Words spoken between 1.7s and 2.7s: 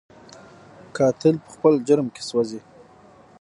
جرم کې سوځي